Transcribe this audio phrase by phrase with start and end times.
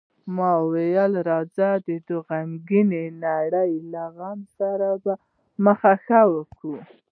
[0.35, 4.87] ما وویل: راځه، د دې غمګینې نړۍ له غمو سره
[5.65, 6.75] مخه ښه وکړو.